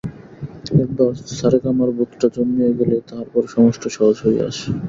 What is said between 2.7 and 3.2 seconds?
গেলেই